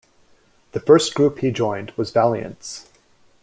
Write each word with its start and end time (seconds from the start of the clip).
The 0.71 0.79
first 0.79 1.13
group 1.13 1.37
he 1.37 1.51
joined 1.51 1.91
was 1.95 2.09
Valiants. 2.09 2.89